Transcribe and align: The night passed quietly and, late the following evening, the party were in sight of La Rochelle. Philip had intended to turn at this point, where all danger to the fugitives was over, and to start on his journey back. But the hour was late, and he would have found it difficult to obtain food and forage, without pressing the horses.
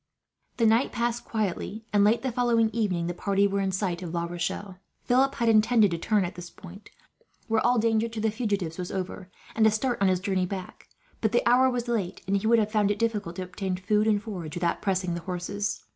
The 0.57 0.65
night 0.65 0.91
passed 0.91 1.25
quietly 1.25 1.85
and, 1.93 2.03
late 2.03 2.23
the 2.23 2.31
following 2.31 2.71
evening, 2.73 3.05
the 3.05 3.13
party 3.13 3.45
were 3.45 3.59
in 3.61 3.71
sight 3.71 4.01
of 4.01 4.15
La 4.15 4.23
Rochelle. 4.23 4.79
Philip 5.03 5.35
had 5.35 5.47
intended 5.47 5.91
to 5.91 5.99
turn 5.99 6.25
at 6.25 6.33
this 6.33 6.49
point, 6.49 6.89
where 7.47 7.63
all 7.63 7.77
danger 7.77 8.09
to 8.09 8.19
the 8.19 8.31
fugitives 8.31 8.79
was 8.79 8.91
over, 8.91 9.29
and 9.55 9.63
to 9.65 9.69
start 9.69 10.01
on 10.01 10.07
his 10.07 10.19
journey 10.19 10.47
back. 10.47 10.89
But 11.21 11.33
the 11.33 11.45
hour 11.47 11.69
was 11.69 11.87
late, 11.87 12.23
and 12.25 12.35
he 12.35 12.47
would 12.47 12.57
have 12.57 12.71
found 12.71 12.89
it 12.89 12.97
difficult 12.97 13.35
to 13.35 13.43
obtain 13.43 13.77
food 13.77 14.07
and 14.07 14.19
forage, 14.19 14.55
without 14.55 14.81
pressing 14.81 15.13
the 15.13 15.21
horses. 15.21 15.83